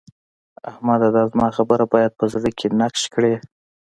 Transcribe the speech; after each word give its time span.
احمده! 0.71 1.07
دا 1.15 1.23
زما 1.31 1.47
خبره 1.57 1.85
بايد 1.93 2.11
په 2.19 2.25
زړه 2.33 2.49
کې 2.57 2.67
نقش 2.79 3.03
کړې. 3.13 3.33